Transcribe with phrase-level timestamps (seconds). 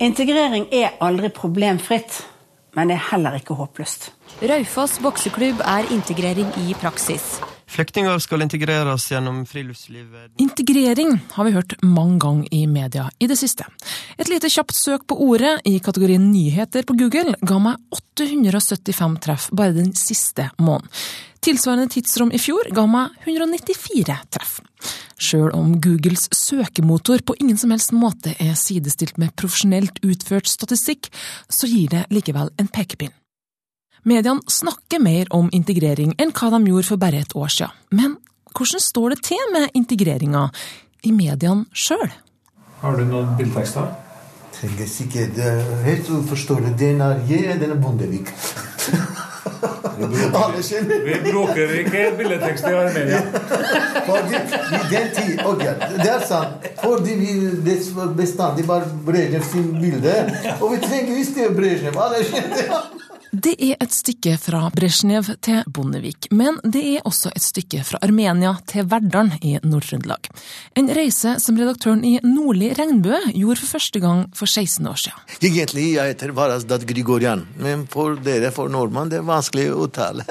[0.00, 2.22] Integrering er aldri problemfritt,
[2.72, 4.08] men det er heller ikke håpløst.
[4.40, 7.34] Raufoss bokseklubb er integrering i praksis.
[7.70, 10.32] Flyktninger skal integreres gjennom friluftslivet.
[10.42, 13.66] Integrering har vi hørt mange ganger i media i det siste.
[14.18, 19.46] Et lite kjapt søk på ordet i kategorien nyheter på Google ga meg 875 treff
[19.54, 20.90] bare den siste måneden.
[21.40, 24.58] Tilsvarende tidsrom i fjor ga meg 194 treff.
[25.20, 31.08] Sjøl om Googles søkemotor på ingen som helst måte er sidestilt med profesjonelt utført statistikk,
[31.48, 33.14] så gir det likevel en pekepinn.
[34.02, 37.74] Mediene snakker mer om integrering enn hva de gjorde for bare et år siden.
[37.92, 38.16] Men
[38.56, 40.46] hvordan står det til med integreringa
[41.04, 42.08] i mediene sjøl?
[42.80, 43.90] Har du noen bildetekster?
[44.56, 45.36] Trenger sikkert
[45.84, 46.72] helt uforståelig.
[46.80, 48.32] Den er jeg, den er Bondevik.
[50.00, 53.20] Vi bruker ikke billedtekster i Armenia.
[54.06, 54.40] Fordi
[54.78, 56.70] i den tid, okay, Det er sant.
[56.80, 57.34] Fordi vi
[57.68, 57.76] det
[58.16, 60.16] bestandig bare Brezjnev sin bilde.
[60.60, 62.00] Og vi trenger visst det Brezjnev.
[62.00, 67.44] Alle kjenner det er et stykke fra Brezjnev til Bondevik, men det er også et
[67.44, 70.26] stykke fra Armenia til Verdalen i Nord-Trøndelag.
[70.74, 75.22] En reise som redaktøren i Nordlig regnbue gjorde for første gang for 16 år siden.
[75.40, 80.26] Egentlig jeg heter Varasdad Grigorian, men for dere, for nordmann, det er vanskelig å uttale.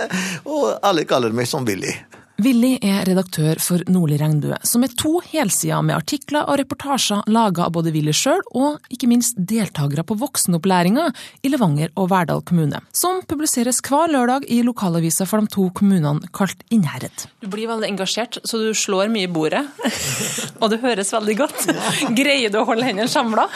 [0.50, 1.96] Og alle kaller meg som Willy.
[2.40, 7.66] Willy er redaktør for Nordlig regnbue, som er to helsider med artikler og reportasjer laga
[7.66, 11.10] av både Willy sjøl og ikke minst deltakere på voksenopplæringa
[11.44, 16.32] i Levanger og Verdal kommune, som publiseres hver lørdag i lokalavisa for de to kommunene
[16.36, 17.28] kalt Innherred.
[17.44, 19.66] Du blir veldig engasjert, så du slår mye i bordet.
[20.62, 21.68] og det høres veldig godt.
[22.20, 23.50] Greier du å holde hendene samla?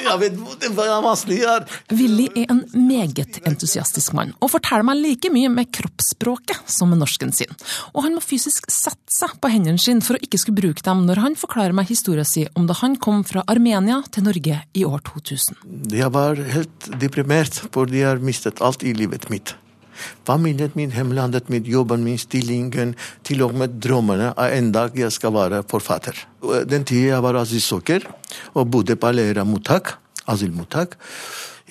[0.00, 0.38] Jeg vet
[0.74, 1.66] hva er vanskelig her.
[1.92, 7.02] Willy er en meget entusiastisk mann, og forteller meg like mye med kroppsspråket som med
[7.02, 7.52] norsken sin.
[7.94, 11.04] Og han må fysisk sette seg på hendene sine for å ikke skulle bruke dem
[11.08, 14.86] når han forklarer meg historien sin om da han kom fra Armenia til Norge i
[14.86, 15.64] år 2000.
[15.94, 19.56] Jeg var helt deprimert, fordi jeg har mistet alt i livet mitt.
[20.28, 22.94] Familien min, hjemlandet mitt, jobben min, stillingen,
[23.26, 26.16] til og med drømmene av en dag jeg skal være forfatter.
[26.68, 28.08] Den tida jeg var asylsøker
[28.54, 29.96] og bodde på Leira mottak,
[30.30, 30.96] asylmottak.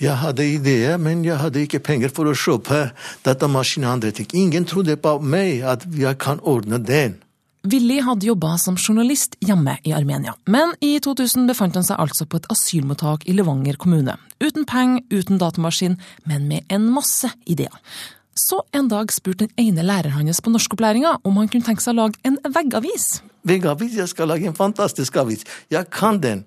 [0.00, 2.86] Jeg hadde ideer, men jeg hadde ikke penger for å kjøpe
[3.26, 4.30] datamaskin og andre ting.
[4.32, 7.18] Ingen trodde på meg at jeg kan ordne den.
[7.68, 12.24] Willy hadde jobba som journalist hjemme i Armenia, men i 2000 befant han seg altså
[12.24, 14.14] på et asylmottak i Levanger kommune.
[14.40, 17.76] Uten penger, uten datamaskin, men med en masse ideer.
[18.40, 21.92] Så en dag spurte den ene læreren hans på norskopplæringa om han kunne tenke seg
[21.92, 23.20] å lage en veggavis.
[23.44, 23.98] Veggavis?
[23.98, 25.44] Jeg skal lage en fantastisk avis.
[25.72, 26.46] Jeg kan den.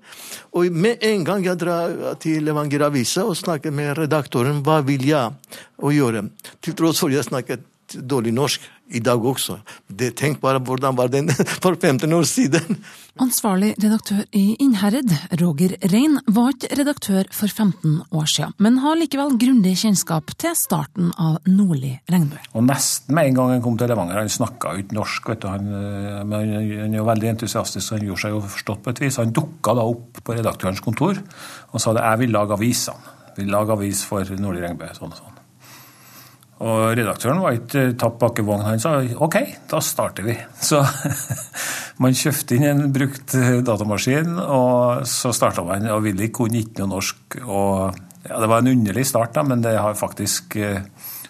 [0.57, 5.05] Og med en gang jeg drar til Levanger Avisa og snakker med redaktøren, hva vil
[5.05, 5.33] jeg
[5.77, 6.25] gjøre?
[6.65, 9.57] Til tross for jeg snakket dårlig norsk i dag også.
[9.87, 11.29] Det, tenk bare hvordan var den
[11.63, 12.77] for 15 år siden.
[13.21, 18.97] Ansvarlig redaktør i Innherred, Roger Rein, var ikke redaktør for 15 år siden, men har
[18.97, 22.41] likevel grundig kjennskap til starten av Nordlig regnbue.
[22.57, 25.49] Og Nesten med en gang han kom til Levanger, han snakka ikke norsk, vet du.
[25.53, 29.03] Han, eh, men han er jo veldig entusiastisk, han gjorde seg jo forstått på et
[29.05, 29.21] vis.
[29.21, 31.21] Han dukka da opp på redaktørens kontor
[31.71, 33.13] og sa at jeg vil lage avisene.
[33.37, 34.93] Vil lage avis for Nordlig regnbue.
[34.97, 35.32] sånn og sånn.
[36.63, 38.63] Og redaktøren var ikke tapp bak i vogn.
[38.63, 39.35] Han sa OK,
[39.71, 40.37] da starter vi.
[40.69, 40.79] Så
[42.03, 43.35] man kjøpte inn en brukt
[43.67, 45.89] datamaskin, og så starta man.
[45.91, 47.39] Og Willy kunne ikke noe norsk.
[47.43, 50.57] Og ja, det var en underlig start, da, men det har faktisk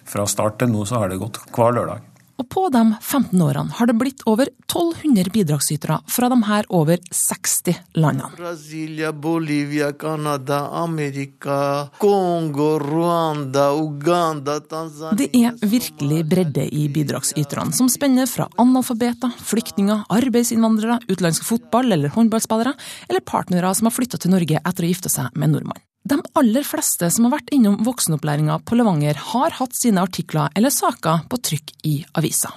[0.04, 2.13] fra start til nå så har det gått hver lørdag.
[2.40, 6.98] Og på de 15 årene har det blitt over 1200 bidragsytere fra de her over
[7.14, 8.30] 60 landene.
[8.36, 17.88] Brasilia, Bolivia, Canada, Amerika, Kongo, Rwanda, Uganda, Tanzania Det er virkelig bredde i bidragsyterne, som
[17.92, 22.74] spenner fra analfabeter, flyktninger, arbeidsinnvandrere, utenlandske fotball- eller håndballspillere,
[23.08, 25.82] eller partnere som har flytta til Norge etter å gifte seg med nordmann.
[26.04, 30.72] De aller fleste som har vært innom voksenopplæringa på Levanger, har hatt sine artikler eller
[30.72, 32.50] saker på trykk i avisa.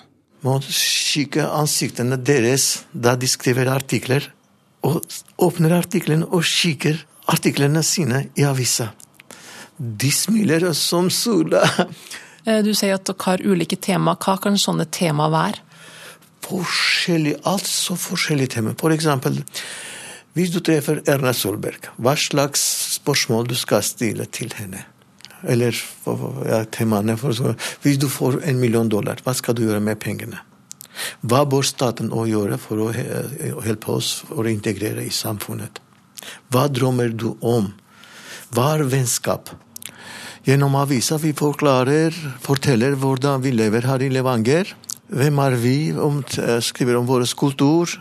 [0.43, 4.27] Man kikker ansiktene deres da de skriver artikler,
[4.83, 4.99] og
[5.39, 6.99] åpner artiklene og kikker
[7.31, 8.91] artiklene sine i avisa.
[9.79, 11.63] De smiler som sola.
[12.43, 14.19] Du sier at dere har ulike tema.
[14.19, 15.63] Hva kan sånne tema være?
[16.47, 18.75] Forskjellig, altså forskjellige tema.
[18.79, 19.39] For eksempel
[20.37, 22.61] hvis du treffer Erna Solberg, hva slags
[23.07, 24.83] spørsmål du skal stille til henne?
[25.47, 25.75] Eller
[26.49, 30.41] ja, temaene for, Hvis du får en million dollar, hva skal du gjøre med pengene?
[31.21, 35.79] Hva bør staten å gjøre for å hjelpe oss å integrere i samfunnet?
[36.51, 37.69] Hva drømmer du om?
[38.49, 39.53] Hva er vennskap?
[40.47, 44.73] Gjennom avisa vi forklarer, forteller hvordan vi lever her i Levanger.
[45.07, 45.77] Hvem er vi?
[45.93, 46.23] Om,
[46.63, 47.93] skriver om vår kultur.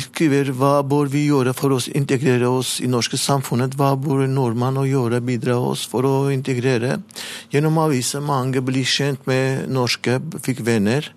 [0.00, 3.74] Skriver hva bør vi gjøre for å integrere oss i norske samfunnet.
[3.76, 6.96] Hva bør nordmenn gjøre, bidra oss for å integrere.
[7.52, 11.10] Gjennom avisa mange blir kjent med norske, fikk venner.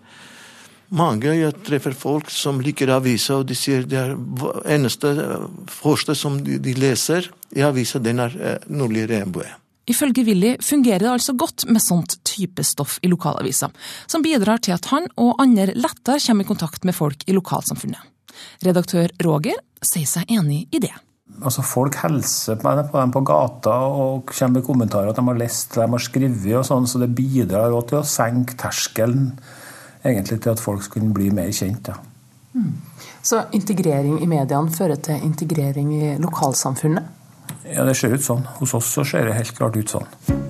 [0.95, 4.11] Mange jeg treffer folk som liker avisa, og de sier det er
[4.75, 5.13] eneste
[5.71, 8.35] første som de, de leser i avisa, den er
[8.67, 9.47] Nordlig regnbue.
[9.87, 13.69] Ifølge Willy fungerer det altså godt med sånt type stoff i lokalavisa,
[14.09, 18.14] som bidrar til at han og andre lettere kommer i kontakt med folk i lokalsamfunnet.
[18.65, 20.93] Redaktør Roger sier seg enig i det.
[21.41, 25.73] Altså Folk hilser på dem på gata og kommer med kommentarer at de har lest,
[25.75, 29.31] de har skrevet og sånn, så det bidrar også til å senke terskelen
[30.05, 31.89] egentlig til at folk skulle bli mer kjent.
[31.89, 31.97] Ja.
[32.55, 32.71] Mm.
[33.25, 37.11] Så integrering i mediene fører til integrering i lokalsamfunnet?
[37.65, 38.45] Ja, det ser ut sånn.
[38.59, 40.44] Hos oss så ser det helt klart ut sånn.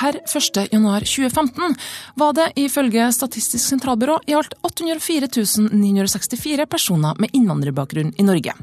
[0.00, 1.74] Per 1.1.2015
[2.14, 5.28] var det ifølge Statistisk sentralbyrå i alt 804
[5.74, 8.54] 964 personer med innvandrerbakgrunn i Norge.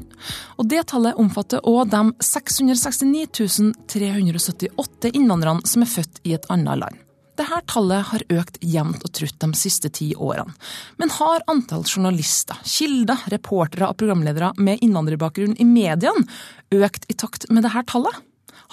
[0.58, 6.82] Og Det tallet omfatter òg de 669 378 innvandrerne som er født i et annet
[6.82, 7.04] land.
[7.38, 10.50] Dette tallet har økt jevnt og trutt de siste ti årene.
[10.98, 16.26] Men har antall journalister, kilder, reportere og programledere med innvandrerbakgrunn i mediene
[16.74, 18.24] økt i takt med dette tallet?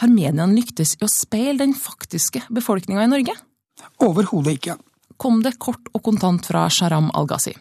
[0.01, 3.37] Har mediene lyktes i å speile den faktiske befolkninga i Norge?
[4.03, 4.77] Overhodet ikke
[5.17, 7.53] kom det kort og kontant fra Sharam Al-Ghazi,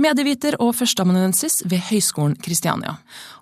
[0.00, 2.96] medieviter og førsteamanuensis ved Høgskolen Kristiania.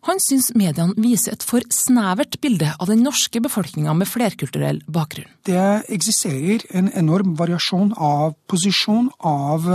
[0.09, 5.29] Han syns mediene viser et for snevert bilde av den norske befolkninga med flerkulturell bakgrunn.
[5.45, 9.67] Det eksisterer en enorm variasjon av posisjon, av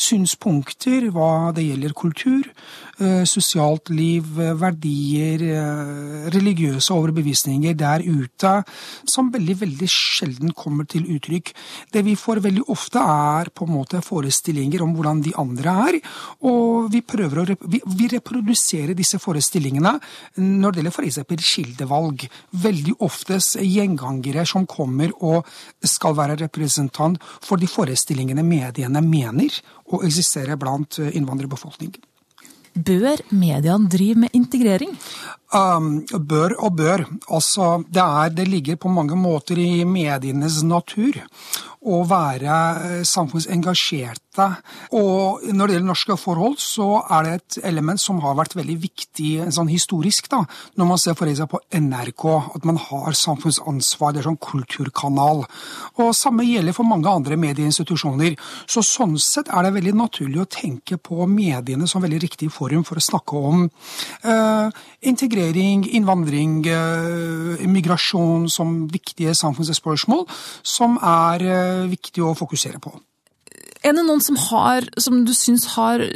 [0.00, 2.50] synspunkter hva det gjelder kultur,
[2.98, 8.64] Eh, sosialt liv, eh, verdier, eh, religiøse overbevisninger der ute,
[9.04, 11.52] som veldig, veldig sjelden kommer til uttrykk.
[11.90, 16.00] Det vi får veldig ofte, er på en måte forestillinger om hvordan de andre er,
[16.44, 19.63] og vi prøver å vi reproduserer disse forestillingene
[20.36, 21.20] når det gjelder f.eks.
[21.48, 22.26] kildevalg.
[22.64, 25.46] Veldig oftest gjengangere som kommer og
[25.84, 29.54] skal være representant for de forestillingene mediene mener
[29.90, 32.02] å eksistere blant innvandrerbefolkningen.
[32.74, 34.96] Bør mediene drive med integrering?
[35.54, 37.04] Um, bør og bør.
[37.30, 41.20] Altså, det, er, det ligger på mange måter i medienes natur
[41.84, 44.46] å være eh, samfunnsengasjerte.
[44.98, 48.76] Og når det gjelder norske forhold, så er det et element som har vært veldig
[48.82, 50.30] viktig sånn historisk.
[50.32, 50.42] da,
[50.80, 52.24] Når man ser for seg på NRK,
[52.56, 54.14] at man har samfunnsansvar.
[54.14, 55.44] Det er sånn kulturkanal.
[56.00, 58.38] Og Samme gjelder for mange andre medieinstitusjoner.
[58.66, 62.84] Så Sånn sett er det veldig naturlig å tenke på mediene som veldig riktig forum
[62.86, 64.68] for å snakke om uh,
[65.02, 70.24] integrering, innvandring, uh, migrasjon som viktige samfunnsspørsmål,
[70.62, 72.94] som er uh, viktig å fokusere på.
[73.84, 76.14] Er det noen som, har, som du syns har i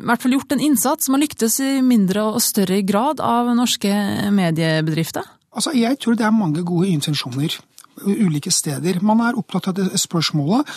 [0.00, 3.90] hvert fall gjort en innsats, som har lyktes i mindre og større grad av norske
[4.32, 5.26] mediebedrifter?
[5.52, 7.58] Altså, jeg tror det er mange gode intensjoner
[8.06, 9.00] ulike steder.
[9.02, 10.68] Man er opptatt av det spørsmålet.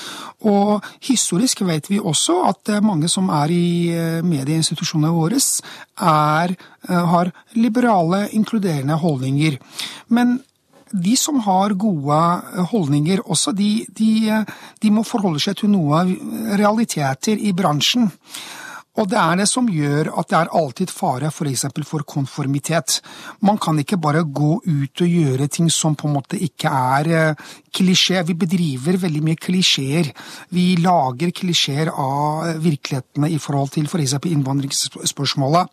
[0.49, 5.41] Og historisk vet vi også at er mange som er i eh, medieinstitusjonene våre,
[5.99, 6.55] er,
[6.89, 9.59] eh, har liberale, inkluderende holdninger.
[10.09, 10.39] Men
[10.93, 15.73] de som har gode eh, holdninger også, de, de, eh, de må forholde seg til
[15.73, 16.13] noen
[16.59, 18.11] realiteter i bransjen.
[19.01, 22.99] Og det er det som gjør at det er alltid fare for eksempel for konformitet.
[23.41, 27.09] Man kan ikke bare gå ut og gjøre ting som på en måte ikke er
[27.09, 28.21] eh, klisjé.
[28.27, 30.11] Vi bedriver veldig mye klisjeer.
[30.53, 33.89] Vi lager klisjeer av virkelighetene i forhold til.
[33.89, 35.71] For innvandringsspørsmålet.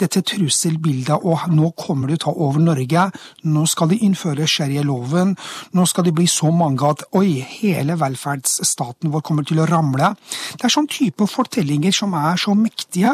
[0.00, 3.06] Dette trusselbildet og nå kommer de til å ta over Norge,
[3.48, 5.34] nå skal de innføre sharia-loven,
[5.76, 10.12] nå skal det bli så mange at oi, hele velferdsstaten vår kommer til å ramle.
[10.56, 13.12] Det er sånn type fortellinger som er så mektige,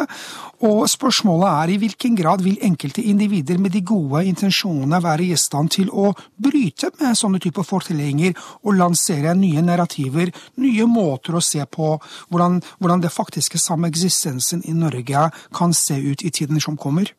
[0.63, 5.39] og spørsmålet er i hvilken grad vil enkelte individer med de gode intensjonene være i
[5.41, 6.13] stand til å
[6.43, 11.95] bryte med sånne typer fortellinger og lansere nye narrativer, nye måter å se på
[12.29, 17.11] hvordan, hvordan det faktiske sameksistensen i Norge kan se ut i tiden som kommer.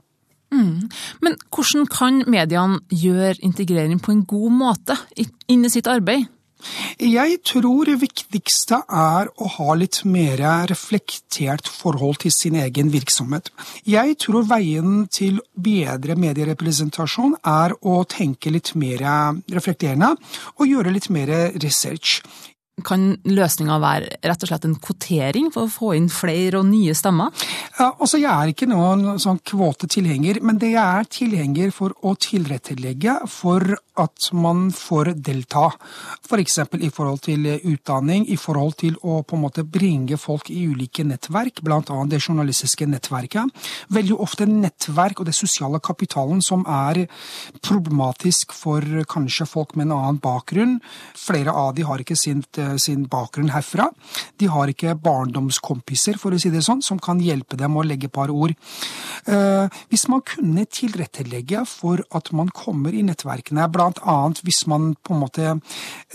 [0.53, 0.89] Mm.
[1.25, 4.97] Men hvordan kan mediene gjøre integrering på en god måte
[5.49, 6.29] inn i sitt arbeid?
[6.99, 13.51] Jeg tror det viktigste er å ha litt mer reflektert forhold til sin egen virksomhet.
[13.89, 19.03] Jeg tror veien til bedre medierepresentasjon er å tenke litt mer
[19.51, 20.13] reflekterende
[20.57, 21.31] og gjøre litt mer
[21.63, 22.21] research.
[22.81, 26.95] Kan løsninga være rett og slett en kvotering for å få inn flere og nye
[26.97, 27.29] stemmer?
[27.77, 32.15] Ja, altså Jeg er ikke noen sånn kvotetilhenger, men det jeg er tilhenger for å
[32.17, 35.67] tilrettelegge for at man får delta.
[36.25, 36.55] F.eks.
[36.71, 40.63] For i forhold til utdanning, i forhold til å på en måte bringe folk i
[40.65, 41.99] ulike nettverk, bl.a.
[42.09, 43.53] det journalistiske nettverket.
[43.93, 47.03] Veldig ofte nettverk og det sosiale kapitalen som er
[47.61, 48.81] problematisk for
[49.13, 50.79] kanskje folk med en annen bakgrunn.
[51.13, 53.89] Flere av de har ikke sin Eh, sin bakgrunn herfra.
[54.39, 58.11] De har ikke barndomskompiser, for å si det sånn, som kan hjelpe dem å legge
[58.13, 58.55] par ord.
[59.27, 64.17] Eh, hvis man kunne tilrettelegge for at man kommer i nettverkene, bl.a.
[64.43, 65.55] hvis man på en måte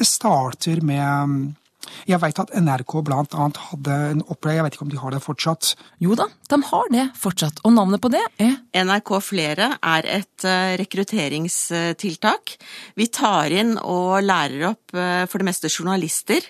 [0.05, 1.55] starter med
[2.09, 3.25] jeg vet at NRK bl.a.
[3.71, 5.73] hadde en opplegg, jeg vet ikke om de har det fortsatt?
[6.05, 10.47] Jo da, de har det fortsatt, og navnet på det er NRK Flere er et
[10.47, 12.55] eh, rekrutteringstiltak.
[12.99, 16.45] Vi tar inn og lærer opp eh, for det meste journalister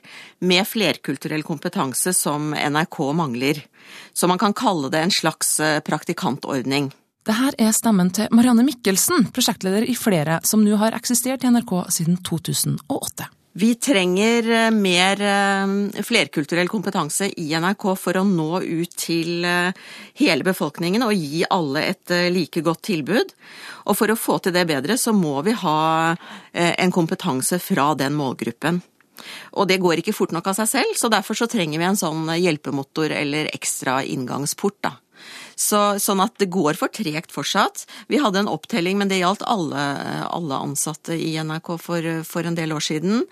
[0.44, 3.64] med flerkulturell kompetanse som NRK mangler.
[4.12, 5.88] Så man kan kalle det en slags praktikantordning.
[5.88, 6.90] praktikantordning.
[7.28, 11.74] Dette er stemmen til Marianne Mikkelsen, prosjektleder i Flere, som nå har eksistert i NRK
[11.92, 13.26] siden 2008.
[13.58, 19.72] Vi trenger eh, mer eh, flerkulturell kompetanse i NRK for å nå ut til eh,
[20.20, 23.32] hele befolkningen og gi alle et like godt tilbud.
[23.90, 26.14] Og for å få til det bedre, så må vi ha
[26.52, 28.78] en kompetanse fra den målgruppen.
[29.58, 31.98] Og det går ikke fort nok av seg selv, så derfor så trenger vi en
[31.98, 34.92] sånn hjelpemotor eller ekstra inngangsport, da.
[35.58, 37.82] Så, sånn at det går for tregt fortsatt.
[38.06, 39.86] Vi hadde en opptelling, men det gjaldt alle,
[40.30, 43.24] alle ansatte i NRK for, for, en del år siden.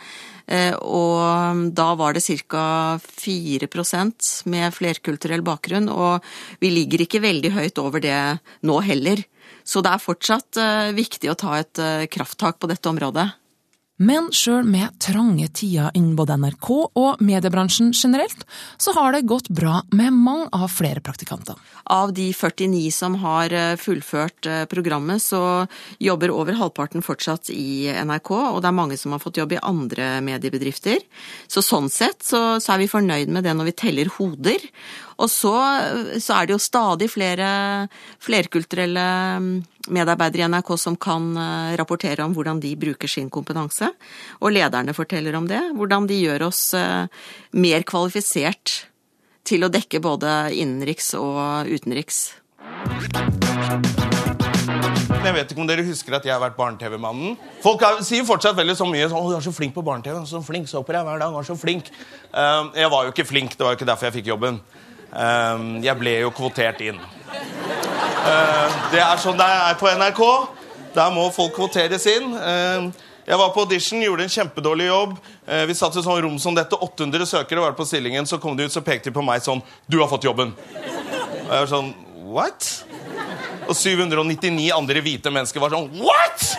[0.50, 2.99] Eh, og da var det ca.
[2.99, 6.26] 4% med flerkulturell bakgrunn, og
[6.59, 8.18] vi ligger ikke veldig høyt over det
[8.66, 9.23] nå heller.
[9.66, 13.30] Så det er fortsatt eh, viktig å ta et eh, krafttak på dette området.
[13.97, 16.69] Men sjøl med trange tider innen både NRK
[17.00, 18.43] og mediebransjen generelt,
[18.76, 21.57] så har det gått bra med mange av flere praktikanter.
[21.88, 25.65] Av de 49 som har eh, fullført eh, programmet, så
[26.03, 29.62] jobber over halvparten fortsatt i NRK, og det er mange som har fått jobb i
[29.65, 31.00] andre mediebedrifter.
[31.49, 34.69] Så sånn sett så, så er vi fornøyd med det når vi teller hoder.
[35.17, 35.55] Og så,
[36.21, 37.49] så er det jo stadig flere
[38.21, 39.07] flerkulturelle
[39.41, 39.55] mm,
[39.93, 43.90] medarbeidere i NRK som kan eh, rapportere om hvordan de bruker sin kompetanse.
[44.40, 45.62] Og lederne forteller om det.
[45.76, 47.07] Hvordan de gjør oss eh,
[47.57, 48.87] mer kvalifisert
[49.47, 52.25] til å dekke både innenriks og utenriks.
[55.26, 57.35] Jeg vet ikke om dere husker at jeg har vært barne-TV-mannen.
[57.62, 60.43] Folk sier fortsatt veldig så mye sånn 'Å, du er så flink på barne-TV.' Så
[60.47, 61.33] flink så på deg hver dag.
[61.33, 61.90] Du er så flink.
[62.35, 63.57] Uh, jeg var jo ikke flink.
[63.57, 64.61] Det var jo ikke derfor jeg fikk jobben.
[65.11, 67.00] Uh, jeg ble jo kvotert inn.
[67.97, 70.23] Uh, det er sånn det er på NRK.
[70.97, 72.31] Der må folk kvoteres inn.
[73.26, 75.17] Jeg var på audition, gjorde en kjempedårlig jobb.
[75.69, 76.79] Vi satt i sånn rom som dette.
[76.79, 78.25] 800 søkere var på stillingen.
[78.25, 79.61] Så kom de ut, så pekte de på meg sånn
[79.91, 80.55] 'Du har fått jobben'.
[80.57, 81.93] Og jeg var sånn
[82.33, 82.87] What?
[83.69, 86.57] Og 799 andre hvite mennesker var sånn What?!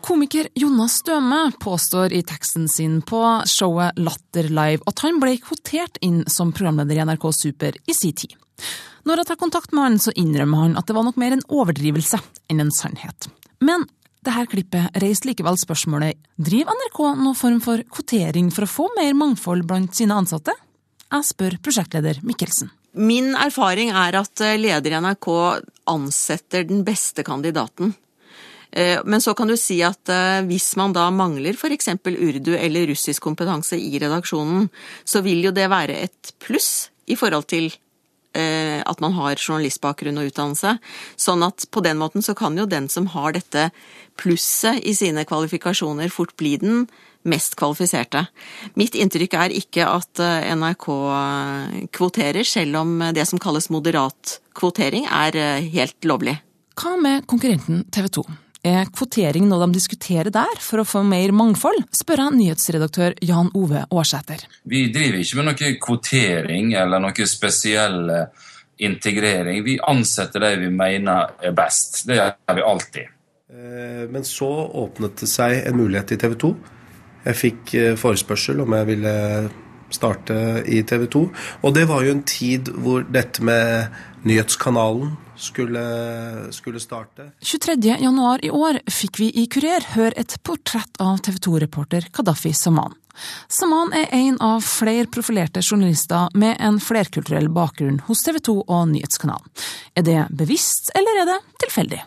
[0.00, 6.00] Komiker Jonas Støme påstår i teksten sin på showet Latter Live at han ble kvotert
[6.02, 8.34] inn som programleder i NRK Super i sin tid.
[9.08, 11.46] Når jeg tar kontakt med han, så innrømmer han at det var nok mer en
[11.48, 12.20] overdrivelse
[12.52, 13.30] enn en sannhet.
[13.64, 13.86] Men
[14.20, 19.16] dette klippet reiste likevel spørsmålet driver NRK noen form for kvotering for å få mer
[19.16, 20.52] mangfold blant sine ansatte?
[21.10, 22.70] Jeg spør prosjektleder Mikkelsen.
[23.00, 25.28] Min erfaring er at eh, leder i NRK
[25.90, 27.94] ansetter den beste kandidaten.
[28.70, 31.92] Eh, men så kan du si at eh, hvis man da mangler f.eks.
[32.04, 34.68] urdu eller russisk kompetanse i redaksjonen,
[35.04, 37.70] så vil jo det være et pluss i forhold til
[38.30, 40.76] at man har journalistbakgrunn og utdannelse.
[41.18, 43.70] Sånn at på den måten så kan jo den som har dette
[44.20, 46.84] plusset i sine kvalifikasjoner, fort bli den
[47.28, 48.24] mest kvalifiserte.
[48.80, 54.38] Mitt inntrykk er ikke at eh, NRK eh, kvoterer, selv om det som kalles moderat
[54.56, 56.38] kvotering er eh, helt lovlig.
[56.80, 58.24] Hva med konkurrenten TV 2?
[58.66, 63.48] Er kvotering noe de diskuterer der for å få mer mangfold, spør jeg nyhetsredaktør Jan
[63.56, 64.44] Ove Aarsæter.
[64.68, 68.10] Vi driver ikke med noe kvotering eller noe spesiell
[68.80, 69.62] integrering.
[69.64, 72.02] Vi ansetter de vi mener er best.
[72.08, 73.16] Det gjør vi alltid.
[74.12, 74.50] Men så
[74.84, 76.52] åpnet det seg en mulighet i TV 2
[77.26, 79.14] jeg fikk eh, forespørsel om jeg ville
[79.92, 80.36] starte
[80.70, 81.24] i TV 2.
[81.66, 83.90] Og det var jo en tid hvor dette med
[84.28, 85.82] nyhetskanalen skulle,
[86.52, 87.30] skulle starte.
[87.40, 92.94] 23.1 i år fikk vi i Kurer høre et portrett av TV 2-reporter Kadafi Saman.
[93.48, 98.88] Saman er en av flere profilerte journalister med en flerkulturell bakgrunn hos TV 2 og
[98.92, 99.50] Nyhetskanalen.
[99.96, 102.00] Er det bevisst, eller er det tilfeldig?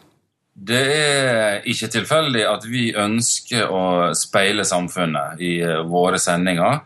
[0.53, 3.85] Det er ikke tilfeldig at vi ønsker å
[4.17, 6.81] speile samfunnet i eh, våre sendinger.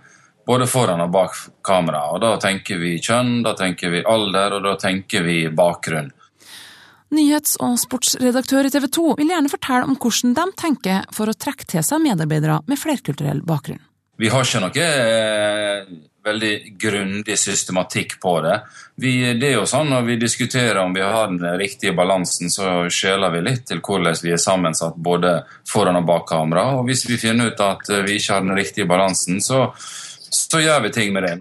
[0.47, 2.05] både foran og bak kamera.
[2.15, 6.11] Og Da tenker vi kjønn, da tenker vi alder, og da tenker vi bakgrunn.
[7.15, 11.37] Nyhets- og sportsredaktør i TV 2 vil gjerne fortelle om hvordan de tenker for å
[11.37, 13.83] trekke til seg medarbeidere med flerkulturell bakgrunn.
[14.17, 15.89] Vi har ikke noe eh,
[16.25, 18.55] veldig grundig systematikk på det.
[18.99, 22.89] Vi, det er jo sånn Når vi diskuterer om vi har den riktige balansen, så
[22.91, 26.65] skjeler vi litt til hvordan vi er sammensatt både foran og bak kamera.
[26.79, 29.67] Og hvis vi finner ut at vi ikke har den riktige balansen, så,
[30.33, 31.37] så gjør vi ting med det.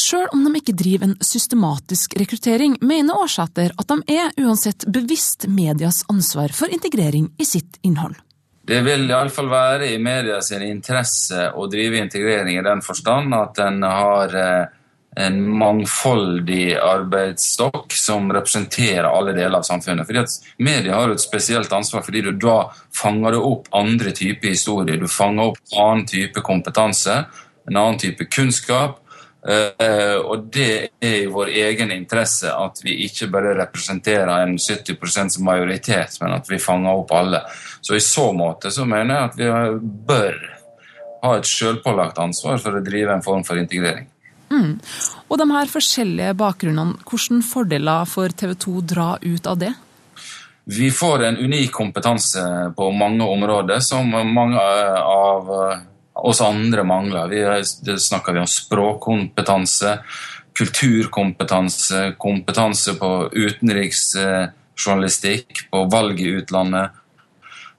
[0.00, 5.44] Sjøl om de ikke driver en systematisk rekruttering, mener Aarsæter at de er uansett bevisst
[5.50, 8.16] medias ansvar for integrering i sitt innhold.
[8.70, 13.82] Det vil iallfall være i medias interesse å drive integrering i den forstand at en
[13.82, 14.76] har eh,
[15.18, 20.06] en mangfoldig arbeidsstokk som representerer alle deler av samfunnet.
[20.06, 22.60] Fordi at Media har et spesielt ansvar fordi du da
[22.94, 25.00] fanger du opp andre typer historier.
[25.00, 27.24] Du fanger opp en annen type kompetanse,
[27.66, 29.00] en annen type kunnskap.
[29.40, 35.40] Uh, og det er i vår egen interesse at vi ikke bare representerer en 70%
[35.46, 37.40] majoritet, men at vi fanger opp alle.
[37.80, 39.50] Så i så måte så mener jeg at vi
[40.10, 40.40] bør
[41.22, 44.08] ha et selvpålagt ansvar for å drive en form for integrering.
[44.50, 44.80] Mm.
[45.28, 49.72] Og de her forskjellige bakgrunnene, hvilke fordeler får TV 2 dra ut av det?
[50.70, 52.42] Vi får en unik kompetanse
[52.76, 55.48] på mange områder som mange av
[56.26, 57.28] oss andre mangler.
[57.28, 57.64] Vi,
[57.98, 59.98] snakker vi om språkkompetanse,
[60.58, 66.90] kulturkompetanse, kompetanse på utenriksjournalistikk, på valg i utlandet.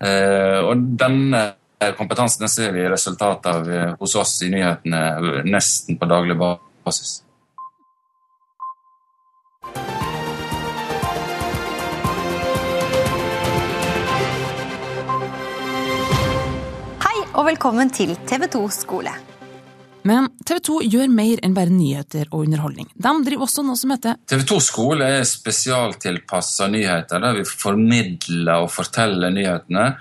[0.01, 1.53] Eh, og denne
[1.97, 3.69] kompetansen ser vi resultatet av
[3.99, 5.01] hos oss i nyhetene
[5.47, 7.23] nesten på daglig basis.
[17.31, 19.11] Og velkommen til TV 2 skole.
[20.07, 22.89] Men TV 2 gjør mer enn bare nyheter og underholdning.
[22.95, 28.65] De driver også noe som heter TV 2 skole er spesialtilpassa nyheter, der vi formidler
[28.65, 29.93] og forteller nyhetene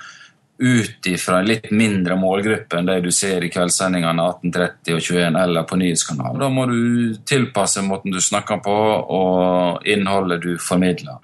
[0.60, 5.38] ut ifra en litt mindre målgruppe enn det du ser i kveldssendingene 18.30 og 21
[5.44, 6.42] eller på nyhetskanalen.
[6.42, 8.74] Da må du tilpasse måten du snakker på
[9.20, 11.22] og innholdet du formidler.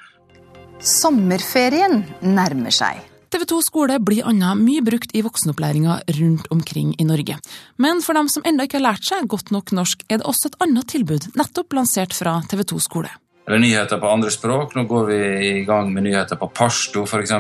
[0.81, 3.03] Sommerferien nærmer seg.
[3.37, 7.37] TV 2 skole blir annet mye brukt i voksenopplæringa rundt omkring i Norge.
[7.77, 10.49] Men for dem som ennå ikke har lært seg godt nok norsk, er det også
[10.49, 13.13] et annet tilbud, nettopp lansert fra TV 2 skole.
[13.45, 14.73] Eller nyheter på andre språk.
[14.73, 15.19] Nå går vi
[15.51, 17.37] i gang med nyheter på pashto, f.eks.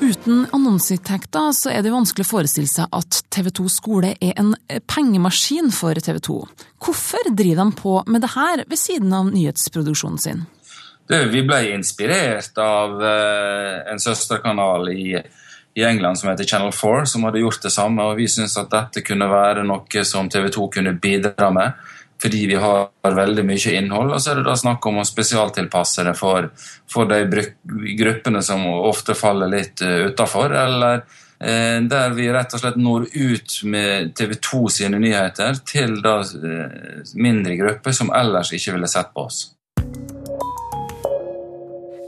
[0.00, 4.52] Uten annonseinntekter så er det vanskelig å forestille seg at TV 2 skole er en
[4.86, 6.36] pengemaskin for TV 2.
[6.84, 10.44] Hvorfor driver de på med det her ved siden av nyhetsproduksjonen sin?
[11.08, 17.04] Det, vi ble inspirert av uh, en søsterkanal i, i, England som heter Channel 4,
[17.08, 18.06] som hadde gjort det samme.
[18.06, 21.88] og Vi syntes at dette kunne være noe som TV 2 kunne bidra med
[22.22, 24.12] fordi vi har veldig mye innhold.
[24.14, 26.50] Og så er det da snakk om å spesialtilpasse det for,
[26.90, 27.44] for de
[27.98, 31.02] gruppene som ofte faller litt uh, utafor, eller
[31.38, 36.18] eh, der vi rett og slett når ut med TV 2 sine nyheter til da
[36.22, 39.44] uh, mindre grupper som ellers ikke ville sett på oss.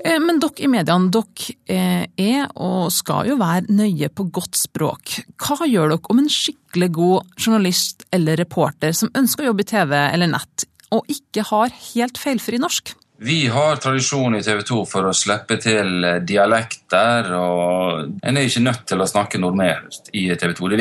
[0.00, 5.18] Men dere i mediene dere er og skal jo være nøye på godt språk.
[5.36, 9.70] Hva gjør dere om en skikkelig god journalist eller reporter som ønsker å jobbe i
[9.74, 10.64] TV eller nett,
[10.96, 12.94] og ikke har helt feilfri norsk?
[13.20, 18.64] Vi har tradisjon i TV 2 for å slippe til dialekter, og en er ikke
[18.64, 20.70] nødt til å snakke normert i TV 2.
[20.72, 20.78] Det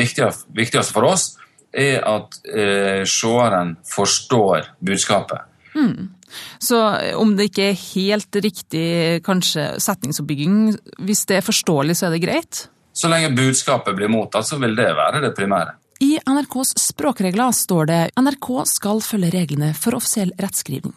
[0.56, 1.34] viktigste for oss
[1.68, 5.44] er at eh, seeren forstår budskapet.
[5.76, 6.08] Mm.
[6.62, 6.78] Så
[7.18, 8.86] om det ikke er helt riktig
[9.26, 12.64] kanskje setningsoppbygging, hvis det er forståelig, så er det greit?
[12.96, 15.76] Så lenge budskapet blir mottatt, så vil det være det primære.
[16.00, 20.94] I NRKs språkregler står det NRK skal følge reglene for offisiell rettskrivning.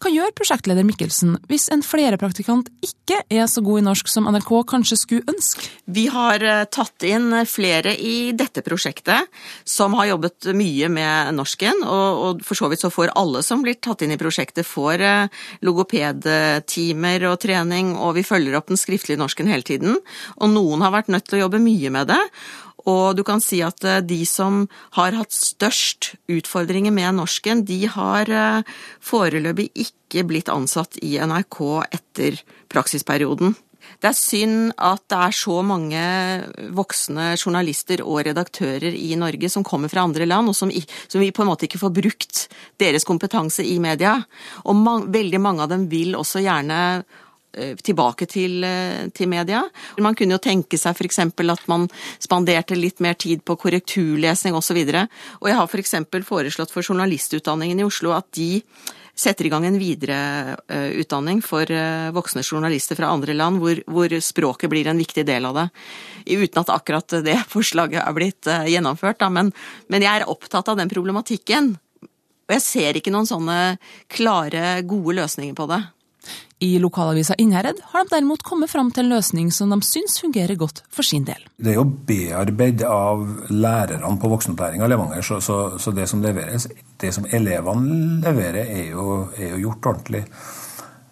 [0.00, 4.52] Hva gjør prosjektleder Mikkelsen hvis en flerepraktikant ikke er så god i norsk som NRK
[4.70, 5.66] kanskje skulle ønske?
[5.92, 9.28] Vi har eh, tatt inn flere i dette prosjektet
[9.68, 13.76] som har jobbet mye med norsken, og, for så vidt så får alle som blir
[13.76, 19.20] tatt inn i prosjektet, får eh, logopedtimer og trening, og vi følger opp den skriftlige
[19.20, 20.00] norsken hele tiden.
[20.40, 22.22] Og noen har vært nødt til å jobbe mye med det.
[22.88, 24.64] Og du kan si at eh, de som
[24.96, 31.60] har hatt størst utfordringer med norsken, de har eh, foreløpig ikke blitt ansatt i NRK
[31.90, 32.40] etter
[32.72, 33.56] praksisperioden.
[34.00, 36.02] Det er synd at det er så mange
[36.76, 40.72] voksne journalister og redaktører i Norge som kommer fra andre land, og som,
[41.08, 42.44] som vi på en måte ikke får brukt
[42.80, 44.18] deres kompetanse i media.
[44.64, 46.80] Og man, veldig mange av dem vil også gjerne
[47.52, 49.62] tilbake til, eh, til media.
[49.98, 51.18] Man kunne jo tenke seg f.eks.
[51.18, 54.78] at man spanderte litt mer tid på korrekturlesning osv.
[54.78, 55.06] Og, så
[55.40, 55.94] og jeg har f.eks.
[56.10, 58.62] For foreslått for journalistutdanningen i Oslo at de
[59.20, 61.68] setter i gang en videreutdanning for
[62.14, 65.66] voksne journalister fra andre land, hvor, hvor, språket blir en viktig del av det.
[66.30, 69.28] Uten at akkurat det forslaget er blitt gjennomført, da.
[69.28, 69.52] Men,
[69.92, 71.74] men jeg er opptatt av den problematikken.
[72.50, 73.58] Og jeg ser ikke noen sånne
[74.10, 75.82] klare, gode løsninger på det.
[76.60, 80.58] I lokalavisa Innherred har de derimot kommet fram til en løsning som de syns fungerer
[80.60, 81.40] godt for sin del.
[81.56, 86.20] Det er jo bearbeidet av lærerne på voksenopplæringa i Levanger, så, så, så, det som
[86.20, 86.68] leveres,
[87.00, 89.06] det som elevene leverer, er jo,
[89.38, 90.26] er jo gjort ordentlig.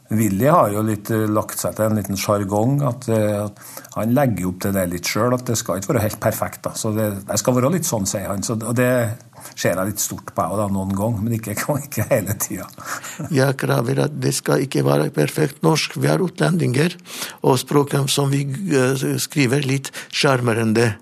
[0.08, 2.80] Willy har jo litt eh, lagt seg til en liten sjargong.
[2.88, 3.64] At, eh, at,
[3.98, 6.62] han legger opp til det litt sjøl, at det skal ikke være helt perfekt.
[6.64, 6.72] Da.
[6.78, 8.44] Så det, det, skal være litt sånn, sier han.
[8.46, 8.88] Så, og det
[9.52, 11.54] ser jeg litt stort på da, noen gang, men ikke,
[11.86, 12.68] ikke hele tida.
[13.34, 15.98] jeg krever at det skal ikke være perfekt norsk.
[16.00, 16.96] Vi er utlendinger,
[17.42, 20.94] og språket som vi eh, skriver, litt sjarmerende.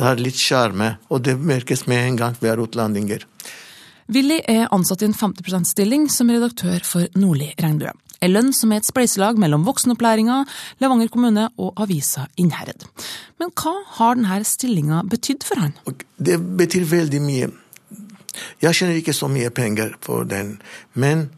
[0.00, 3.26] Har litt sjarme, og det merkes med en gang vi er utlendinger.
[4.10, 7.94] Willy er ansatt i en 50 %-stilling som redaktør for Nordli Regnbue.
[8.20, 10.42] En lønn som er et spleiselag mellom voksenopplæringa,
[10.82, 12.84] Levanger kommune og avisa Innherred.
[13.40, 15.74] Men hva har denne stillinga betydd for han?
[16.16, 17.50] Det betyr veldig mye.
[18.60, 20.58] Jeg kjenner ikke så mye penger på den,
[20.94, 21.30] men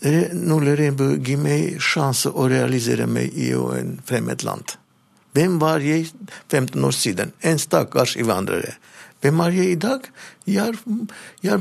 [0.00, 4.76] Nulle Regnbue gir meg sjanse å realisere meg i en fremmed land.
[5.36, 6.08] Hvem var jeg
[6.50, 7.34] 15 år siden?
[7.44, 8.78] En stakkars innvandrer.
[9.20, 10.06] Hvem er jeg i dag?
[10.48, 10.78] Jeg har,
[11.44, 11.60] jeg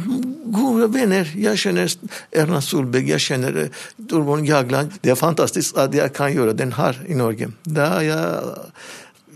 [0.56, 1.28] gode venner.
[1.36, 1.92] Jeg kjenner
[2.32, 3.62] Erna Solberg, jeg kjenner
[4.10, 5.00] Torbjørn Jagland.
[5.04, 7.52] Det er fantastisk at jeg kan gjøre den her i Norge.
[7.68, 8.54] Da jeg,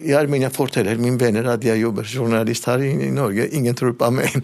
[0.08, 3.50] jeg mine forteller mine venner at jeg jobber journalist her i Norge.
[3.52, 4.40] Ingen tror på meg.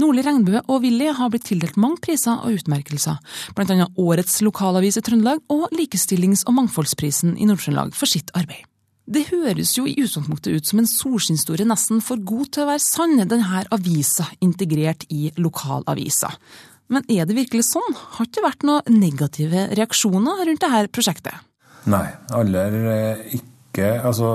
[0.00, 3.18] Nordli Regnbue og Willy har blitt tildelt mange priser og utmerkelser,
[3.58, 3.90] bl.a.
[4.00, 8.69] Årets lokalavis i Trøndelag og Likestillings- og mangfoldsprisen i Nord-Trøndelag for sitt arbeid.
[9.10, 12.82] Det høres jo i utgangspunktet ut som en solskinnshistorie nesten for god til å være
[12.84, 16.30] sann, denne avisa integrert i lokalavisa.
[16.90, 17.96] Men er det virkelig sånn?
[18.16, 21.46] Har ikke vært noen negative reaksjoner rundt dette prosjektet?
[21.90, 23.92] Nei, aller eh, ikke.
[23.98, 24.32] Altså,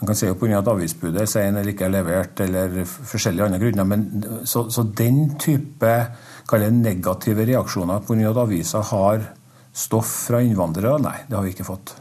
[0.00, 0.58] man kan si jo pga.
[0.58, 3.88] at avisbudet er sen eller ikke er levert, eller forskjellige andre grunner.
[3.90, 4.06] Men
[4.48, 5.94] så, så den type
[6.50, 8.30] negative reaksjoner pga.
[8.30, 9.28] at avisa har
[9.70, 11.94] stoff fra innvandrere, nei, det har vi ikke fått.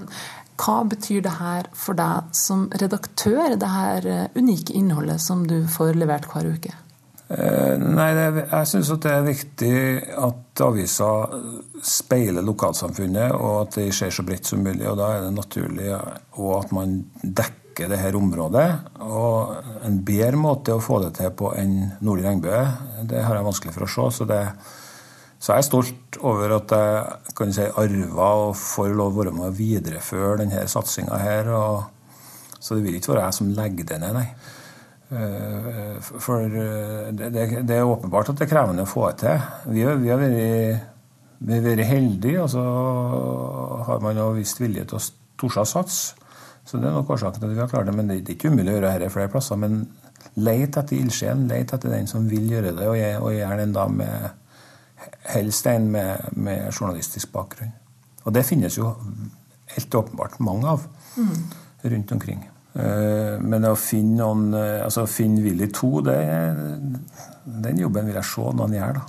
[0.60, 5.62] Hva betyr det her for deg som redaktør, det her eh, unike innholdet som du
[5.72, 6.76] får levert hver uke?
[7.30, 9.74] Eh, nei, det, Jeg syns det er viktig
[10.18, 11.10] at avisa
[11.86, 14.88] speiler lokalsamfunnet, og at det skjer så bredt som mulig.
[14.90, 18.68] og Da er det naturlig og at man dekker det her området.
[19.06, 22.66] Og en bedre måte å få det til på enn Nordlig regnbue,
[23.08, 24.10] det har jeg vanskelig for å se.
[24.18, 24.44] så det
[25.40, 29.36] så jeg er stolt over at jeg kan si, arva og får lov å være
[29.38, 31.52] med å videreføre denne satsinga her.
[32.60, 34.26] Så det vil ikke være jeg som legger det ned, nei.
[35.10, 39.40] Eh, for det, det, det, er åpenbart at det er krevende å få til.
[39.72, 40.84] Vi, vi har vært,
[41.40, 42.66] vi har vært heldige, og så
[43.88, 45.06] har man jo vist vilje til å
[45.40, 46.28] torde å satse.
[46.68, 47.96] Så det er nok årsaken til at vi har klart det.
[47.96, 49.58] Men det er ikke umulig å gjøre dette flere plasser.
[49.58, 49.80] Men
[50.44, 54.39] leit etter ildsjelen, leit etter den som vil gjøre det, og gjerne en da med
[55.34, 57.74] helst en med, med, journalistisk bakgrunn.
[58.26, 58.94] Og det finnes jo
[59.76, 61.36] helt åpenbart mange av mm.
[61.94, 62.44] rundt omkring.
[62.74, 66.18] Eh, men å finne noen eh, altså finne Willy 2, det,
[67.66, 69.08] den jobben vil jeg se noen gjør, da.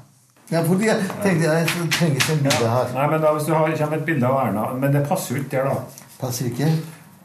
[0.51, 2.89] Ja, fordi jeg tenkte jeg trenger ikke en bilde her.
[2.97, 5.43] Nei, men da, Hvis du har, kommer et bilde av Erna Men det passer jo
[5.45, 6.07] ikke der, da.
[6.19, 6.71] Passer ikke?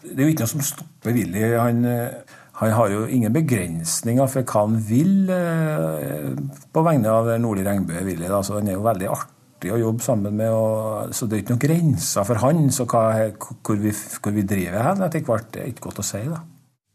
[0.05, 1.41] Det er jo ikke noe som stopper Willy.
[1.57, 6.29] Han, eh, han har jo ingen begrensninger for hva han vil eh,
[6.71, 7.67] på vegne av Nordlig.
[7.91, 11.43] Willy, altså, han er jo veldig artig å jobbe sammen med, og, så det er
[11.43, 12.69] ikke noen grenser for han.
[12.71, 13.03] Så hva,
[13.35, 16.23] hvor, vi, hvor, vi, driver hen etter hvert, er ikke godt å si.
[16.31, 16.39] da.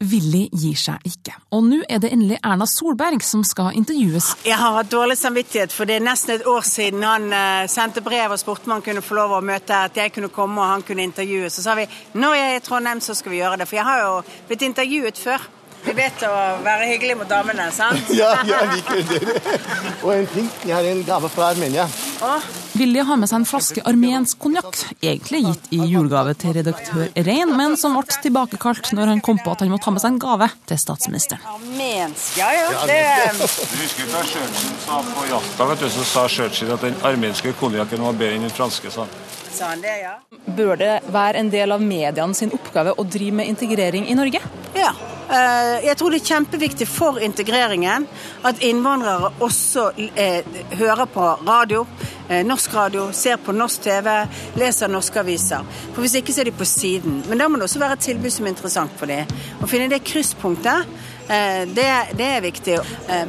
[0.00, 1.34] Willy gir seg ikke.
[1.52, 4.30] Og nå er det endelig Erna Solberg som skal intervjues.
[4.48, 8.00] Jeg har hatt dårlig samvittighet, for det er nesten et år siden han uh, sendte
[8.04, 10.72] brev og spurte om han kunne få lov å møte, at jeg kunne komme og
[10.72, 11.52] han kunne intervjues.
[11.52, 13.68] Så sa vi når jeg er i Trondheim, så skal vi gjøre det.
[13.68, 14.14] For jeg har jo
[14.48, 15.48] blitt intervjuet før.
[15.84, 16.32] Vi vet å
[16.64, 18.10] være hyggelig mot damene, sant?
[18.20, 19.54] ja, jeg liker det.
[20.02, 21.86] Og en ting, jeg har en gave fra Armenia.
[22.24, 22.48] Åh.
[22.72, 27.50] Vilje har med seg en flaske armensk konjakk, egentlig gitt i julegave til redaktør Rein,
[27.56, 30.20] men som ble tilbakekalt når han kom på at han måtte ha med seg en
[30.22, 31.42] gave til statsministeren.
[31.50, 32.68] Armensk, ja ja.
[32.86, 33.00] Det...
[33.40, 35.68] Du husker hva Churchill sa på jakta?
[35.72, 38.92] vet du, Så sa Churchill at den armenske konjakken var bedre enn den franske.
[38.92, 39.16] sa han.
[39.50, 40.14] Sa han det, ja?
[40.56, 44.40] Bør det være en del av mediene sin oppgave å drive med integrering i Norge?
[44.78, 44.94] Ja.
[45.30, 48.06] Eh, jeg tror det er kjempeviktig for integreringen
[48.48, 49.84] at innvandrere også
[50.18, 51.84] eh, hører på radio,
[52.26, 54.10] eh, norsk radio, ser på norsk TV,
[54.58, 55.62] leser norske aviser.
[55.92, 57.22] For Hvis ikke så er de på siden.
[57.28, 59.30] Men da må det også være et tilbud som er interessant for dem.
[59.62, 60.90] Å finne det krysspunktet,
[61.30, 61.86] det,
[62.26, 62.80] er viktig.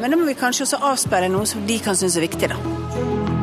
[0.01, 3.40] Men da må vi kanskje også avspeile noe som de kan synes er viktig, da.